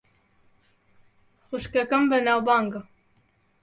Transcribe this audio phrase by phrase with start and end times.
[1.45, 2.81] خوشکەکەم بەناوبانگە.